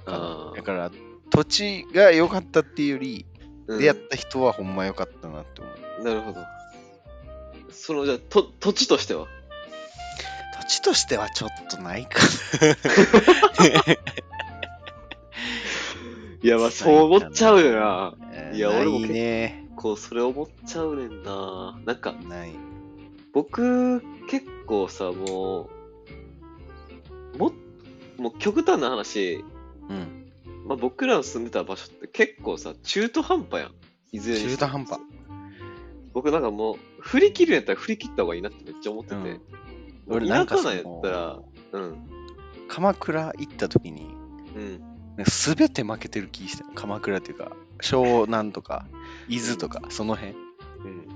[0.05, 0.91] かだから
[1.29, 3.25] 土地が良かったっていうより、
[3.67, 3.79] うん。
[3.79, 6.03] 出会った人はほんま良かったなって思う。
[6.03, 6.41] なるほど。
[7.71, 9.27] その、じゃあ、と、土地としては？
[10.67, 12.19] 土地としてはちょっとないか
[16.41, 18.13] いや、まあ、 そう思っちゃうよな。
[18.31, 18.51] な。
[18.51, 19.65] いや俺もないね。
[19.75, 21.79] 子構それ思っちゃうねんな。
[21.85, 22.51] なんか、ない。
[23.33, 25.69] 僕、結構さ、も
[27.35, 27.51] う、も、
[28.17, 29.43] もう極端な話、
[29.89, 30.31] うん。
[30.65, 33.71] まあ、僕らの住んでた場所って結構さ、中途半端やん。
[34.11, 34.99] いずれ中途半端。
[36.13, 39.15] 僕なんかもう、振り切るんやったら振り切った方がいいなってめっちゃ思ってて。
[39.15, 39.41] うん
[40.07, 41.95] 俺なんかそ田舎なんやったらの、うん、
[42.67, 44.07] 鎌倉行った時に、
[44.55, 44.81] うん。
[45.25, 48.85] すべて負けてる気したよ鎌倉っていうか、湘南とか、
[49.29, 50.33] 伊豆とか、その辺。
[50.33, 50.35] う
[50.87, 51.07] ん。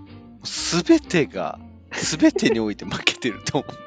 [0.43, 1.60] すべてが、
[1.91, 3.71] すべてにおいて負けてると思う。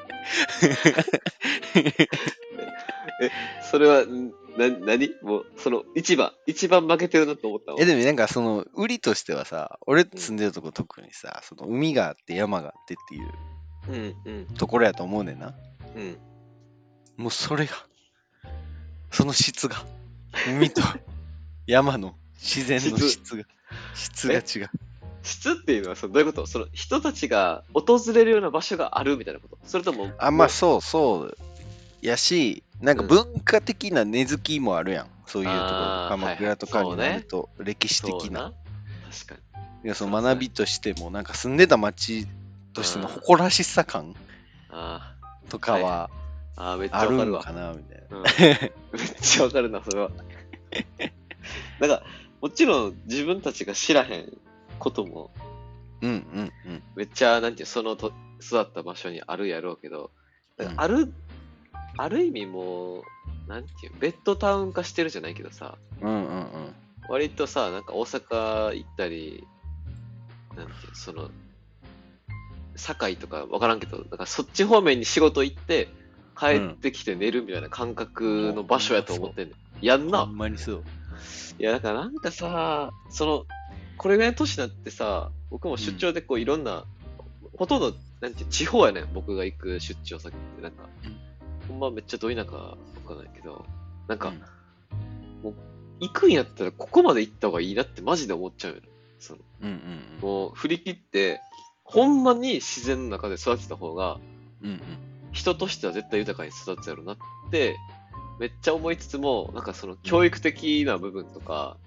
[3.71, 5.09] それは、んな、何？
[5.23, 7.77] もう、その、一番、一番負けてるなと思ったわ。
[7.79, 13.23] え、でもなんかその、売りとしてはさ、俺住んでるとこ特にさ、その海があって山があってっていう
[13.89, 15.53] うん、うん、ところやと思うねんな。
[15.95, 16.17] うん。
[17.17, 17.73] もうそれが、
[19.11, 19.83] その質が、
[20.47, 20.81] 海と
[21.67, 23.43] 山の自然の質が、
[23.93, 24.69] 質が違う。
[25.21, 26.45] 質っていうのはそのどういうこと？
[26.47, 29.57] その人たちが訪れるような場所があるみたいなこと？
[29.65, 31.37] それともあ、まあもそうそう。
[32.01, 35.07] やし、なんかうん文化的な根付きもあるやん。
[35.25, 35.69] そういうところ。
[36.09, 38.19] 鎌倉とかにはいはいなると、歴史的な。
[38.19, 38.53] そうな
[39.11, 39.41] 確かに
[39.85, 42.27] いやその学びとしても、なんか住んでた町
[42.73, 44.15] としての誇らしさ感
[44.69, 45.15] あ
[45.49, 48.17] とかはーあるわかな、みたいな。
[48.17, 48.23] うん
[48.93, 50.11] めっちゃわかるなそれは
[51.79, 52.03] だから
[52.41, 54.37] もちろん自分たちが知らへん
[54.77, 55.31] ことも
[56.01, 56.83] うんうんうん。
[56.95, 60.11] めっちゃなんていうそのと育った場所にあるやろうけど
[60.75, 61.11] ある、
[61.97, 63.03] ある意味もう
[63.47, 66.75] なんていうベッドタウン化してるじゃないけどさうんうんうん。
[67.09, 69.45] 割とさ、なんか大阪行ったり、
[70.55, 71.29] なんていう、その、
[72.75, 75.89] 堺とかわからんけど、なんかそっち方面に仕事行って、
[76.37, 79.85] 帰ってきて寝るみたいな感覚の場所やと思ってんねん。
[79.85, 80.83] やんほなんまにそう。
[81.59, 83.45] いや、だからなんかさ、その、
[83.97, 86.85] これぐらいの年になってさ、僕も出張でこういろんな、
[87.57, 90.61] ほとんど、なんて地方やねん、僕が行く出張先って。
[90.61, 90.89] なんか、
[91.67, 93.65] ほんまめっちゃど田舎とかないけど、
[94.07, 94.33] なんか、
[95.99, 98.87] 行くんやったらここまで行った方がいいなってマジで思っちゃうよね。
[99.19, 101.39] そのうんうんもう振り切って、
[101.83, 104.19] ほんまに自然の中で育てた方が、
[104.61, 104.69] うん。
[104.69, 104.79] うん
[105.33, 107.17] 人としては絶対豊かに育つやろなっ
[107.49, 107.75] て、
[108.39, 111.77] めっちゃ思いつつも、なんかその教育的な部分とか、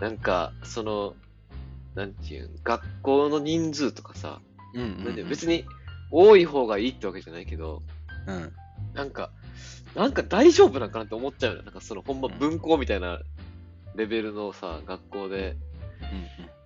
[0.00, 1.14] なんかその、
[1.94, 4.40] なんていうん、学校の人数とかさ、
[4.74, 4.82] うん。
[4.82, 5.66] うんなん別に
[6.10, 7.82] 多い方がいいってわけじゃないけど、
[8.26, 8.52] うん。
[8.94, 9.30] なんか、
[9.94, 11.64] なんか大丈夫なんかなって思っちゃうよね。
[11.64, 13.20] なんかそのほんま文校みたいな
[13.94, 15.56] レベルのさ、学校で、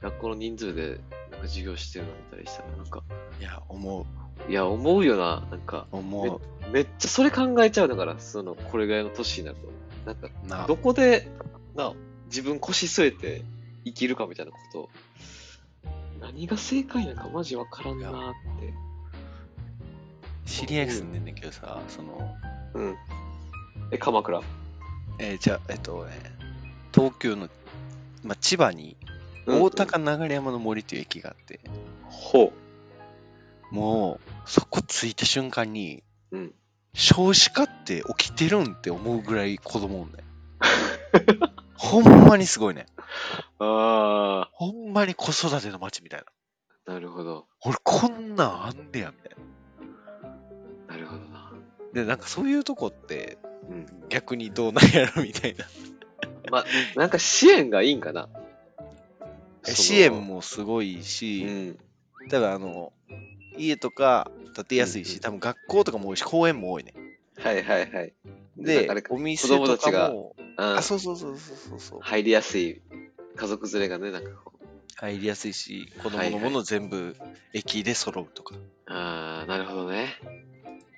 [0.01, 1.01] 学校の人数で
[1.43, 3.03] 授業してるの見たりしたら、なんか、
[3.41, 4.07] いや、思
[4.49, 4.51] う。
[4.51, 5.47] いや、思うよな。
[5.51, 6.41] なんか、思
[6.73, 9.69] めっちゃそれ考えちゃうだから、その、これぐらいの年になると。
[10.07, 10.47] なんか、う。
[10.47, 11.29] などこで、
[11.75, 11.93] な、
[12.27, 13.43] 自分腰据えて
[13.85, 14.89] 生きるかみたいなこと、
[16.21, 18.75] 何が正解なのかマジわからんなーって。
[20.47, 22.35] 知り合いが住んでんねんけどさ、その、
[22.75, 22.97] うん。
[23.91, 24.41] え、鎌倉
[25.19, 26.13] えーじゃあ、えっとね、
[26.93, 27.49] 東京の、
[28.23, 28.97] まあ、千葉に、
[29.47, 31.61] 大高流山の森っていう駅があって、
[32.09, 32.53] ほ
[33.71, 36.39] もう、そこ着いた瞬間に、う。
[36.39, 36.55] うん。
[36.95, 40.25] 少子化って起きてるんって思うぐらい子供おんねん。
[41.75, 42.87] ほんまにすごいね。
[43.59, 46.27] あほんまに子育ての街みたいな。
[46.87, 47.47] ー、なるほど。
[47.63, 49.37] 俺こんなんあんねや、みたい
[50.87, 50.95] な。
[50.95, 51.53] なるほどな。
[51.93, 53.87] で、なんかそういうとこってうん。
[54.09, 55.65] 逆にどうなんやろみたいな。
[56.51, 56.65] まあ、
[56.97, 58.29] なんか支援がいいんかな。
[59.65, 60.13] 支援。
[60.13, 61.79] もすごいうし、ん。
[62.29, 62.93] だからあの、
[63.57, 66.95] 家とか建てやすいし、うんうん多分学校とかも多いし、公園も多いね。
[67.39, 68.15] はいはいはい。
[68.57, 72.01] でお店とたちがかも、ああ、そうそうそうそうそうそう。
[72.01, 72.83] 入りやすい
[73.37, 74.65] 家族連れがね、なんかこう。
[74.97, 77.17] 入りやすいし、子供はいはいのもの全部
[77.53, 78.55] 駅で揃うとか。
[78.87, 80.21] ああ、なるほどね。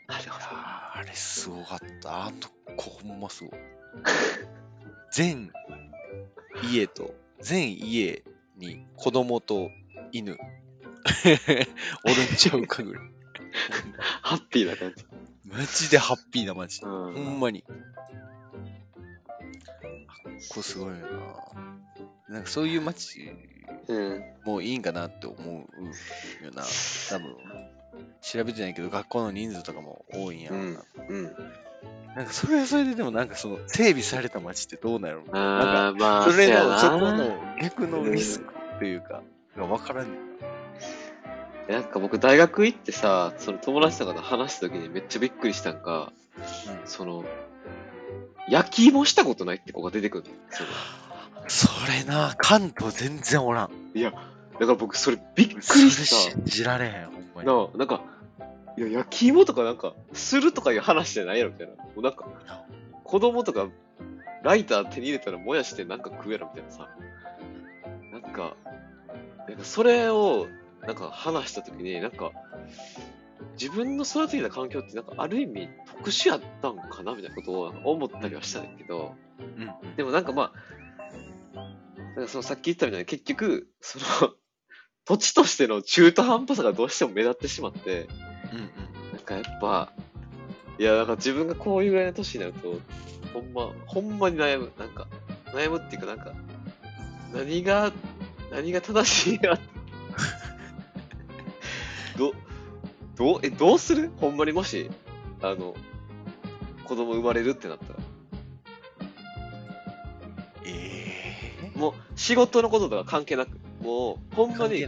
[0.06, 0.44] なるほど。
[0.50, 2.26] あれすごかった。
[2.26, 2.36] あの
[2.76, 3.58] 子ほんますごい。
[5.10, 5.50] 全
[6.62, 8.22] 家と、全家
[8.56, 9.70] に子供と
[10.12, 10.38] 犬。
[12.04, 13.04] おるんちゃうかぐらい。
[14.22, 15.04] ハッピーな感じ。
[15.44, 16.82] マジでハッピーな街。
[16.82, 17.64] うほんまに。
[17.68, 17.76] あっ
[20.50, 21.06] こすごいよ
[22.28, 22.34] な。
[22.34, 23.32] なんかそういう街
[23.88, 24.22] うん。
[24.44, 26.64] もういいんかなって思うよな。
[27.08, 27.36] 多分。
[28.20, 30.84] 調べてないけど、学校の人数とかも多いんやろうな。
[31.08, 31.36] うん。
[32.16, 39.22] なんかそれはそれででもなんかその整備された街ってどうなるのああ、まあ、それの、そこの逆のリスクっていうか、
[39.54, 40.06] が分からん。
[41.68, 46.10] なんか僕大学行ってさ、その友達とかと話した時にめっちゃびっくりしたんか、
[46.86, 47.26] その、
[48.48, 50.30] 焼き芋したことないって子が出てくるの。
[50.48, 50.70] その
[51.48, 53.70] それな、関東全然おらん。
[53.94, 54.12] いや、
[54.58, 56.30] だから僕それびっくりそれした。
[56.30, 57.46] 信じられへん、ほんまに。
[57.46, 58.00] なあ、なんか、
[58.76, 61.74] いや、焼き芋とかなんか、するとかいう話じゃないやろみたいな。
[61.74, 62.26] もうなんか、
[63.04, 63.68] 子供とか、
[64.42, 66.88] ライター手に入れたら燃やしてなんか食うやろみたいなさ。
[68.12, 68.56] なんか、
[69.48, 70.46] なんかそれを、
[70.82, 72.32] なんか話したときに、なんか、
[73.60, 81.58] 自分の育ててきた環境ってなんかある意味特殊やったんかなみたいなことを思ったりはしたんだけど、うんうんでもなんかまあ、
[82.16, 84.32] なんかそのさっき言ったみたいに結局、その、
[85.04, 88.08] 土地としての中途半端さがどうしても目立ってしまって、
[88.52, 88.70] うんうん
[89.12, 89.92] なんかやっぱ、
[90.78, 92.80] いや、なんか自分がこういうぐらいの年になると、
[93.32, 94.72] ほんま、ほんまに悩む。
[94.78, 95.06] なんか、
[95.52, 96.32] 悩むっていうかなんか、
[97.32, 97.92] 何が、
[98.52, 99.64] 何が正しいなって。
[102.18, 102.34] ど、
[103.16, 104.10] どう、え、どうする？
[104.18, 104.90] ほんまにもし、
[105.42, 105.74] あの、
[106.84, 107.98] 子供生まれるってなったら。
[110.64, 114.84] ええもう、仕事のこととか関係なく、もう、ほんまに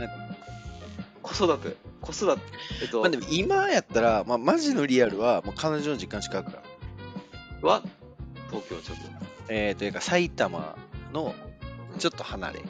[1.22, 1.76] 子育て、
[2.12, 2.42] 子育て、
[2.82, 6.62] えっと、まあでも今やったら、まあ、マジのリアルは、もう彼女の実家近くか
[7.62, 7.68] ら。
[7.68, 7.82] は、
[8.50, 9.08] 東京ちょっと。
[9.48, 10.76] えー、というか埼玉
[11.12, 11.34] の
[11.98, 12.62] ちょっと離れ。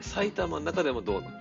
[0.00, 1.36] 埼玉の中でもどうなの？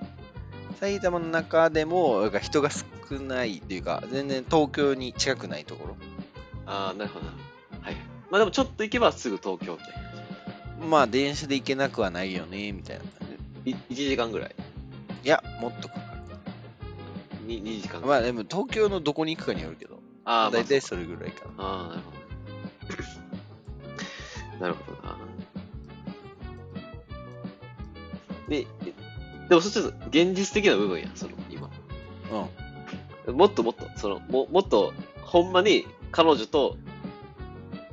[0.79, 2.83] 埼玉の中でもなんか人が少
[3.19, 5.95] ないっていうか、全然東京に近くないところ。
[6.65, 7.31] ああ、なるほどな。
[7.81, 7.95] はい。
[8.29, 9.83] まあでもちょっと行けばすぐ東京って。
[10.85, 13.03] まあ電車で行けなくはないよね、みたいな
[13.65, 14.55] 1時間ぐらい。
[15.23, 16.01] いや、もっとかか
[17.45, 18.01] に 2, 時間。
[18.01, 21.51] まあでも東京のどこに行くかによるけど、ああ、だいたいまそれぐらいかな。
[21.57, 22.15] あ、ああ、なるほど。
[24.59, 25.17] なるほどな。
[28.47, 28.65] で、え
[29.49, 31.69] でもそっちょっと現実的な部分や、その今。
[33.27, 33.35] うん。
[33.35, 36.77] もっともっと、その、ももっと、ほんまに彼女と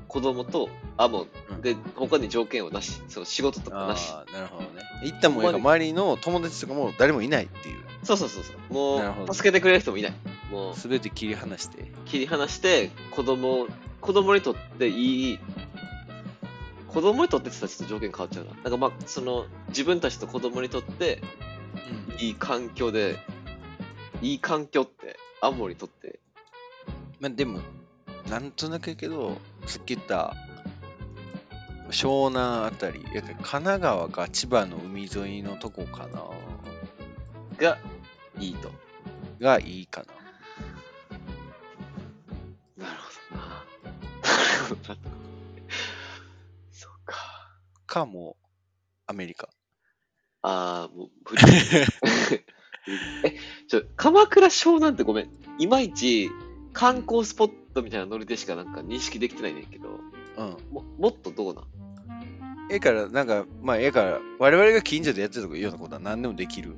[0.08, 4.11] 子供とアモうんンで、他に条件をなし、その仕事とかなし。
[4.12, 4.71] ああ、なるほどね。
[5.03, 7.83] 行ったもんやから周りの友達とかも誰もいないっていう。
[8.05, 8.73] そうそうそうそう。
[8.73, 10.12] もう、なるほど助けてくれる人もいない。
[10.51, 11.91] もう、すべて切り離して。
[12.07, 13.67] 切り離して、子供、
[14.01, 15.38] 子供にとっていい、
[16.88, 18.51] 子供にとってって言ったらちょっと条件変わっちゃうな。
[18.62, 21.23] なんかまあ、その、自分たちと子供にとって、
[22.11, 22.25] うん。
[22.25, 23.19] いい環境で、
[24.21, 26.21] いい環境って、アンモにとって、
[27.19, 27.61] まあでも、
[28.29, 30.35] なんとなくやけど、さっき言った、
[31.92, 36.24] 湘南あたり、や神奈川か千葉の海沿いのとこかな。
[37.59, 37.78] が、
[38.38, 38.72] いいと。
[39.40, 40.05] がいいか
[42.78, 42.87] な。
[42.87, 43.46] なるほどな。
[44.24, 44.96] なるほどな。
[46.70, 47.16] そうか。
[47.87, 48.37] かも、
[49.07, 49.48] アメリカ。
[50.42, 51.42] ああ、もう、無理。
[53.24, 55.31] え、ちょ、鎌倉湘南ってごめん。
[55.59, 56.31] いまいち、
[56.72, 60.00] 観光スポットみたいなノリでしかなんか認識できてないねんけど、
[60.38, 60.57] うん。
[60.72, 61.64] ももっとどうなん？
[62.72, 66.74] ええから、なんか、まあ、ええから、我々が近所でやってるとこようなことは何でもできる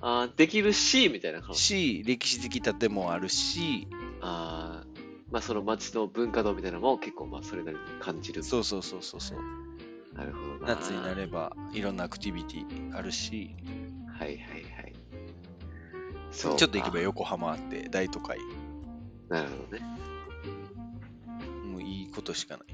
[0.00, 1.60] あーできるし、みたいな感じ。
[1.60, 3.86] し、歴史的建物あるし、
[4.20, 8.42] あーまあその街の文化堂みたいなのも結構まあそれなりに感じる。
[8.42, 9.38] そうそうそうそうそう。
[10.18, 10.74] なるほどな。
[10.74, 13.54] 夏になれば、いろんなアクティビティあるし、
[14.18, 14.38] はいはいは
[14.88, 14.92] い。
[16.32, 18.38] ちそうょっと行けば横浜あって、大都会。
[19.28, 19.84] なるほどね。
[21.70, 22.66] もういいことしかない。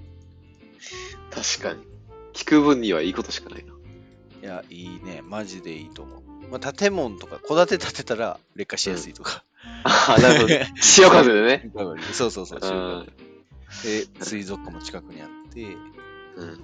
[1.31, 1.98] 確かに。
[2.39, 3.73] 聞く分にはいいことしかないな。
[4.41, 5.23] いや、いいね。
[5.25, 6.23] マジでいいと思う。
[6.53, 9.45] まあ、建物とか、戸建て建てたら劣化しやすいとか。
[9.83, 10.73] ああ、なるほど ね。
[10.81, 11.71] 潮風でね。
[12.13, 12.61] そうそうそう。
[12.63, 13.13] うん
[13.83, 16.59] で、水族館も近くにあって、うんうん。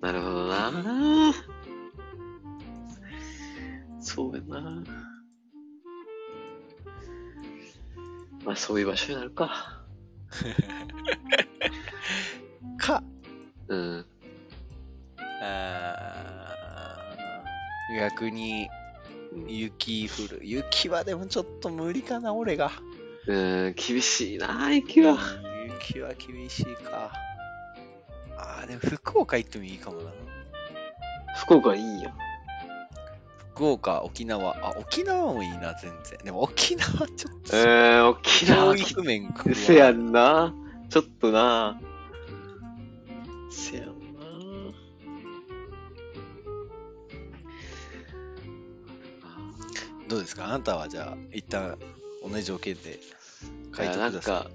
[0.00, 0.72] なるほどな。
[4.00, 4.82] そうやな。
[8.44, 9.46] まあそういう場所になるか。
[9.46, 9.84] か、
[18.02, 18.68] 逆に
[19.32, 20.40] うん雪降る。
[20.42, 22.72] 雪はでもちょっと無理かな、俺が。
[23.26, 23.34] う
[23.70, 25.16] ん、厳しいな、雪は。
[25.80, 27.12] 雪は厳しいか。
[28.36, 30.10] ああ、でも福岡行ってもいいかもな。
[31.36, 32.14] 福岡いいやん。
[33.54, 34.56] 福岡、沖縄。
[34.66, 36.18] あ、沖縄もいいな、全然。
[36.24, 40.52] でも沖縄ちょっと、えー、沖縄教育面食うわせやんな。
[40.88, 41.80] ちょっとな。
[43.50, 43.91] せや
[50.12, 50.44] どうですか？
[50.44, 51.78] あなたはじゃあ、一旦
[52.22, 52.98] 同じ条件でい
[53.74, 54.50] 書いてやなんくださか、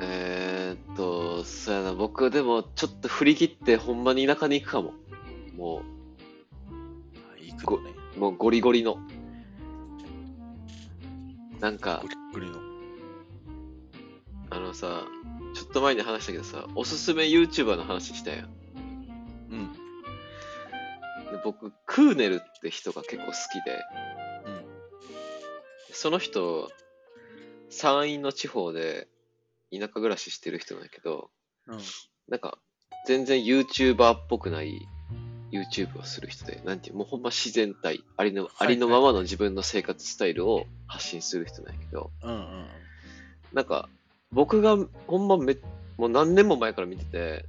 [0.00, 4.92] えー、っと、そうやな、僕でもちょっと振り切ってほんまに田舎に行くかも。
[5.56, 5.82] も
[7.40, 7.50] い。
[7.50, 7.94] 行くのね。
[8.16, 8.98] う、もうゴリゴリの。
[11.60, 12.58] なんかゴ、リゴリの。
[14.50, 15.06] あのさ、
[15.54, 18.48] ちょっと前に話したけどさ、おすすめ YouTuber の話したやん。
[19.50, 19.70] うん。
[21.42, 23.72] 僕、クーネルって人が結構好きで、
[24.12, 24.17] うん。
[25.92, 26.70] その人、
[27.70, 29.08] 山陰の地方で
[29.72, 31.30] 田舎暮らししてる人なんやけど、
[31.66, 31.78] うん。
[32.28, 32.58] なんか、
[33.06, 34.86] 全然 YouTuber っぽくない
[35.50, 42.66] YouTube をする人で、なんていう、もうほんま自然体、ありの、はいありのままの自分の生活スタイルを発信する人なんやけど、うんうん。
[43.52, 43.88] なんか、
[44.32, 44.76] 僕が
[45.06, 45.56] ほんまめ、
[45.96, 47.44] もう何年も前から見てて、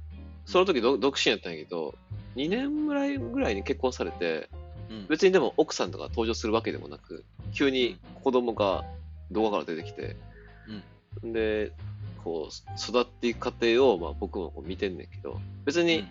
[0.46, 1.94] その時ど独身やったんやけど、
[2.36, 4.48] 2年ぐらいぐらいに結婚されて、
[4.90, 5.06] うん。
[5.08, 8.84] 別にでも奥さんとか登場するわけでもなく、急に子供が
[9.30, 10.16] 動画から出てきて、
[11.22, 11.72] で、
[12.22, 16.06] こう、育っていく過程を、まあ、僕もこう見てんねんけど、別に、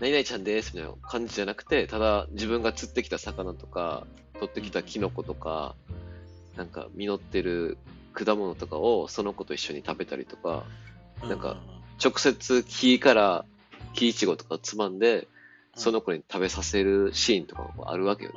[0.00, 5.74] 何々ちゃんですみたいな感じじゃなくて、ただ自分が釣ってきた魚とか、取ってきたキノコとか、
[6.56, 7.78] なんか実ってる
[8.12, 10.64] 果物とかをその子と一緒に食べたりとか、
[11.22, 11.38] うん、なん。
[11.38, 11.56] か
[12.02, 13.44] 直接木から
[13.94, 15.26] 木いちごとかつまんで、
[15.78, 18.36] その子に食べさせるシーンとかもあるわけよね。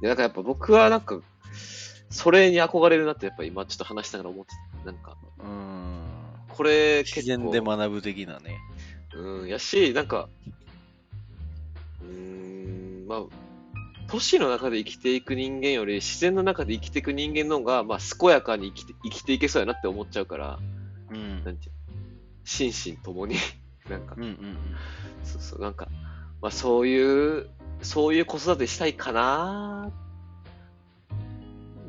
[0.00, 1.20] で、なんかやっぱ僕はなんか、
[2.10, 4.52] それに憧れるなってやっぱ今ちょっと話しながら思って
[4.84, 4.90] た。
[4.90, 6.02] なんか、うん。
[6.48, 8.58] これ自結構、然で学ぶ的なね。
[9.14, 10.28] うん、やし、なんか、
[12.02, 13.20] うーん、まあ、
[14.08, 20.58] 都市の中で生きていく人間より自然の中で生きていく人間の方が、まあ、健やかに生きて生きていけそうやなって思っちゃうから、
[21.10, 21.44] うん。
[21.44, 21.72] なんていう
[22.44, 23.36] 心身ともに、
[23.90, 24.56] なんかうん、うんうん。
[25.24, 25.88] そうそう、なんか、
[26.40, 27.48] まあそういう、
[27.82, 29.92] そういう子育てしたいかな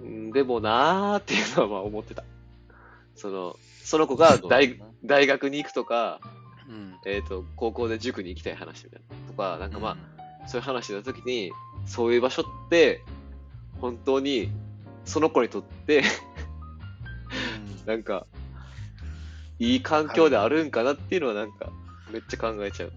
[0.03, 2.23] うんでもなーっていうのはまあ思ってた。
[3.15, 6.19] その、その子が大大学に行くとか、
[6.67, 6.97] うん。
[7.05, 9.27] えっ、と、高校で塾に行きたい話みたいな。
[9.27, 11.51] とか、なんかまあ、あ、そういう話の時に、
[11.85, 13.01] そういう場所って、
[13.79, 14.51] 本当に、
[15.05, 16.03] その子にとって、
[17.85, 18.27] なんか、
[19.59, 21.71] いい環境であるんかなっていうのはなんか、
[22.11, 22.93] めっちゃ考えちゃう。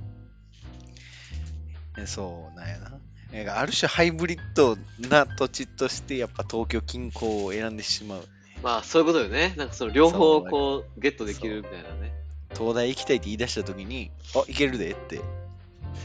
[2.01, 2.93] うん、そうなんやな。
[3.33, 4.77] なんかある種ハイブリッド
[5.09, 8.29] な土地としてやっぱ東京近郊を選んでしまう。
[8.63, 9.55] まあ、そういうことよね。
[9.57, 12.13] なんかその両方をこう、ゲットできるみたいなね。
[12.53, 15.17] 東大行きたいって言い出した時に、あ、行けるでって。
[15.17, 15.21] せ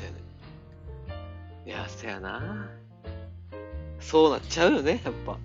[0.05, 0.17] やね。
[1.65, 2.69] いや、せやな。
[3.99, 5.33] そうなっちゃうよね、やっぱ。
[5.33, 5.35] う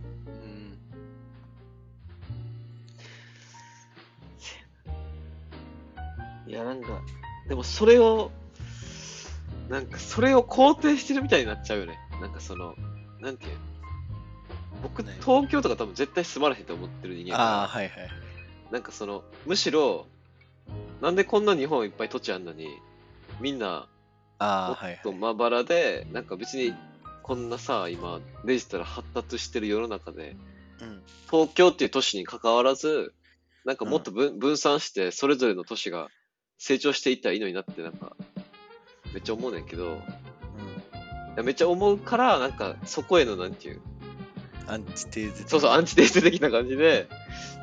[6.47, 6.51] ん。
[6.51, 7.01] いや、なんか、
[7.49, 8.31] でもそれを、
[9.71, 11.97] なんかそれを肯定してるみたいになっちゃうよね。
[12.21, 12.75] なんかその、
[13.21, 13.59] なんていうの？
[14.83, 17.93] 僕、何東京とか多分絶対住まらへんと思ってる人間ああ、はいはい。
[18.73, 20.07] なんかその、むしろ、
[21.01, 22.67] なんでこんな日本いっぱい土地あんのに、
[23.41, 23.87] みんな、も
[24.39, 25.03] ああ、っ。
[25.03, 26.75] とまばらで、なんか別に、
[27.23, 30.35] こんなさ、今、デジタル発達してる世の中で、
[30.81, 31.03] うん。
[31.31, 33.13] 東京っていう都市に関わらず、
[33.65, 36.09] なんかもっと分,、分散して、それぞれの都市が
[36.59, 38.17] 成長していったらいいのになって、なんか、
[39.13, 39.89] めっちゃ思うねんけど、い
[41.37, 43.81] やめっちゃ思うから、なんか、そこへの、なんていう、
[44.67, 47.09] アンチテーゼ的そうそう、アンチテーゼ的な感じで、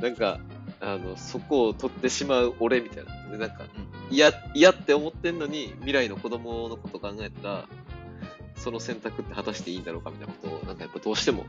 [0.02, 0.40] なんか、
[0.80, 3.32] あの、そこを取ってしまう俺みたいな。
[3.32, 3.66] で、なんか、
[4.10, 7.66] 嫌、嫌って思ってんのに、未来の子供のこと考えたら、
[8.56, 11.46] その選択って果たしていいんだろうかみたいなことを、なんかやっぱどうしても、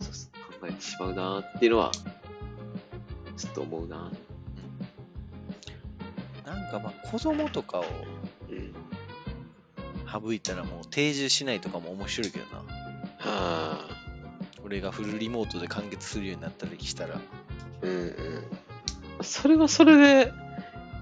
[0.00, 1.92] そうそう考えてしまうなーっていうのは、
[3.36, 4.10] ちょっと思うな
[6.46, 7.84] なんかまあ子供とかを
[8.50, 8.74] うん。
[10.22, 12.58] 省いたらもう定住しないとかも面白いけどな。
[12.58, 12.64] は
[13.18, 13.88] あ。
[14.64, 17.20] 俺がフルリモートで完結するようになったりしたら。
[17.82, 18.44] うんうん。
[19.22, 20.32] それはそれで、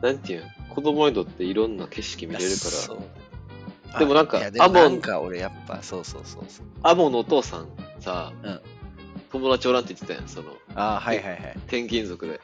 [0.03, 6.67] なんていうの、子供にとっていろんな景色見れるそうから、でもなんかアモンか俺やっぱそうそうそうそう。
[6.83, 7.69] アモのお父さん
[8.01, 8.61] さ、うん
[9.33, 11.53] 友達おらんって言ってたやん、その、ああ、はいはいはい。
[11.67, 12.35] 転勤族で。
[12.35, 12.41] う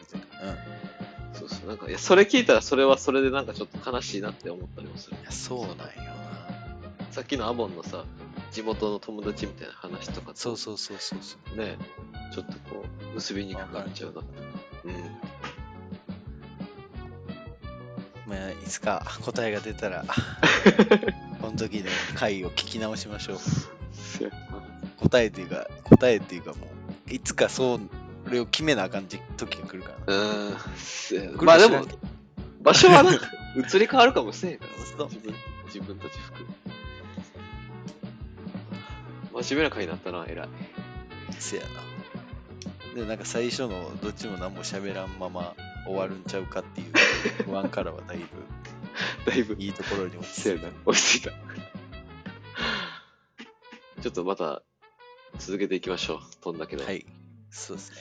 [1.35, 5.21] そうそう、なんか、いや、それ聞いたらそれはそれでなんかちょっと悲しいなって思ったりもするん。
[5.21, 5.25] い。
[5.25, 6.08] や、そうなんよな。
[7.11, 8.05] さっきのアモンのさ、
[8.53, 11.59] 地元の友達みたいな話とかとそうそうそうそうそう。
[11.59, 11.77] ね、
[12.33, 14.23] ちょっとこう、結びにくくなっちゃうな。
[14.85, 15.39] うん。
[18.27, 20.05] まあ、いつか答えが出たら、
[21.41, 23.39] この時で回を聞き直しましょう。
[25.01, 26.67] 答えっていうか、答えっていうかも
[27.09, 27.87] う、いつかそう、こ
[28.31, 30.23] れを決めなあかん時が来るからな。
[30.23, 31.87] うーんまあでも
[32.61, 34.71] 場所はなんか、移り変わるかもしれんから。
[35.07, 35.35] 自分、
[35.67, 36.68] 自分たち服。
[39.43, 40.49] 真面目な回になったな、偉い。
[41.39, 41.69] せやな。
[42.95, 46.93] でもなんか最初のどっちも何も喋らんまま終わるんちゃうかっていう
[47.45, 48.27] 不安からはだいぶ
[49.31, 50.71] だいぶ、いいところに落ち着いせやな。
[50.85, 51.33] 落ち着いた。
[54.03, 54.63] ちょっとまた、
[55.39, 56.21] 続けていきましょう。
[56.41, 56.83] 飛んだけど。
[56.83, 56.89] た。
[56.89, 57.07] はい。
[57.51, 57.97] そうですね。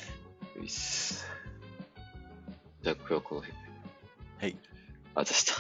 [0.58, 1.16] よいし
[2.82, 3.66] じゃあ今日はこの辺で。
[4.40, 4.58] はい。
[5.16, 5.54] あざした。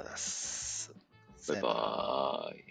[0.00, 0.92] あざっす。
[1.48, 2.65] バイバーイ。